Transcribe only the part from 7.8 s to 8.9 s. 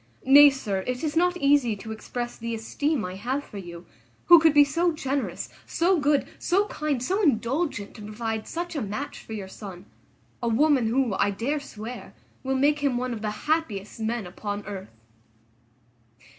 to provide such a